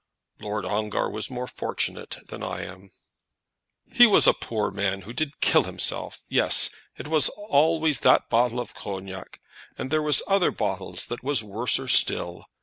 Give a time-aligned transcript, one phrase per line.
[0.39, 2.89] "Lord Ongar was more fortunate than I am."
[3.93, 6.23] "He was a poor man who did kill himself.
[6.27, 6.71] Yes.
[6.97, 9.39] It was always that bottle of Cognac.
[9.77, 12.47] And there was other bottles was worser still.